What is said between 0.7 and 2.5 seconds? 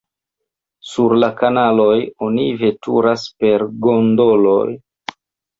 Sur la kanaloj oni